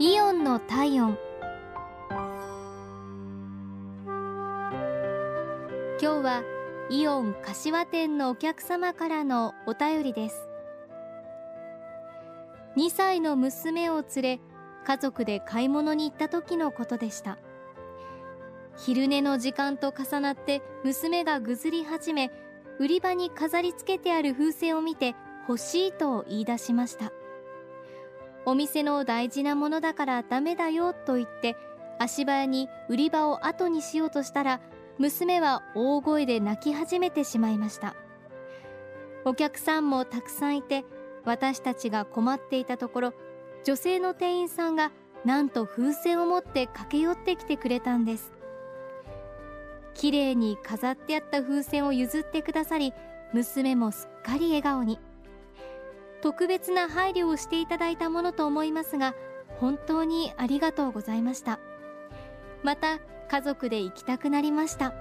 [0.00, 1.18] イオンの体温。
[4.06, 6.44] 今日は
[6.88, 10.48] イオン柏店のお客様からのお便りです。
[12.76, 14.40] 2歳の娘を連れ
[14.86, 17.36] 家族で買い物に行った時のことでした。
[18.76, 22.30] 昼寝の時間と重なって娘がぐずり始め
[22.78, 25.16] 売り場に飾り付けてある風船を見て
[25.48, 27.10] 欲しいと言い出しました。
[28.48, 31.54] お店の大事なものだからダメだよと言って
[31.98, 34.62] 足早に売り場を後にしようとしたら
[34.96, 37.94] 娘は大声で泣き始めてしまいました。
[39.26, 40.86] お客さんもたくさんいて
[41.26, 43.12] 私たちが困っていたところ
[43.64, 44.92] 女性の店員さんが
[45.26, 48.32] なんと風船を持って駆け寄ってきてくれたんです。
[49.92, 52.94] 綺麗に飾ってあった風船を譲ってくださり
[53.34, 54.98] 娘もすっかり笑顔に。
[56.20, 59.14] 特別な配慮をしていただいたものと思いますが
[59.60, 61.58] 本当にありがとうございました。
[62.62, 64.92] また家族で行きたくなりました。